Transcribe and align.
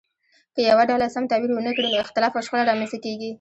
که 0.53 0.59
یوه 0.69 0.83
ډله 0.89 1.07
سم 1.15 1.23
تعبیر 1.31 1.51
ونه 1.53 1.71
کړي 1.77 1.89
نو 1.93 2.01
اختلاف 2.05 2.31
او 2.35 2.43
شخړه 2.45 2.63
رامنځته 2.69 2.97
کیږي. 3.05 3.29